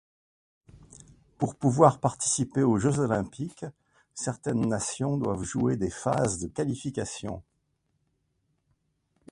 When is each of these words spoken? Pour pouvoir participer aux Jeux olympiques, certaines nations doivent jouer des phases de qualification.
Pour 1.37 1.53
pouvoir 1.55 1.99
participer 1.99 2.63
aux 2.63 2.79
Jeux 2.79 2.97
olympiques, 2.97 3.67
certaines 4.15 4.65
nations 4.67 5.15
doivent 5.15 5.43
jouer 5.43 5.77
des 5.77 5.91
phases 5.91 6.39
de 6.39 6.47
qualification. 6.47 7.43